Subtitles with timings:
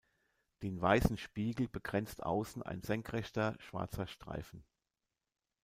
[0.63, 4.65] Den weißen Spiegel begrenzt außen ein senkrechter, schwarzer Streifen.